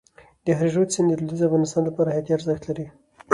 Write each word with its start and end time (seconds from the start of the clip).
د 0.45 0.47
هریرود 0.57 0.93
سیند 0.93 1.07
د 1.11 1.19
لوېدیځ 1.21 1.41
افغانستان 1.45 1.81
لپاره 1.85 2.11
حیاتي 2.15 2.31
ارزښت 2.33 2.63
لري. 2.69 2.85